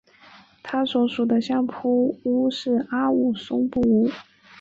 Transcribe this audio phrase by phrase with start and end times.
[0.63, 4.09] 他所属的相扑部屋是阿武松部屋。